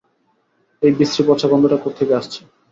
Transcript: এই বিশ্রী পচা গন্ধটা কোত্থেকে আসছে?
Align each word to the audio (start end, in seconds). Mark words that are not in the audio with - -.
এই 0.81 0.91
বিশ্রী 0.97 1.21
পচা 1.27 1.47
গন্ধটা 1.51 1.77
কোত্থেকে 1.83 2.13
আসছে? 2.19 2.39